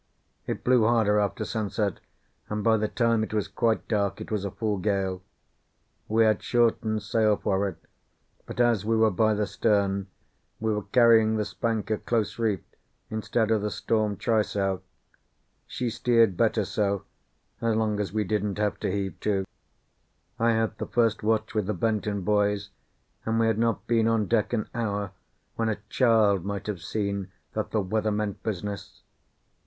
[0.47, 1.99] It blew harder after sunset,
[2.49, 5.21] and by the time it was quite dark it was a full gale.
[6.07, 7.77] We had shortened sail for it,
[8.47, 10.07] but as we were by the stern
[10.59, 12.75] we were carrying the spanker close reefed
[13.11, 14.81] instead of the storm trysail.
[15.67, 17.03] She steered better so,
[17.61, 19.45] as long as we didn't have to heave to.
[20.39, 22.71] I had the first watch with the Benton boys,
[23.23, 25.11] and we had not been on deck an hour
[25.57, 29.03] when a child might have seen that the weather meant business.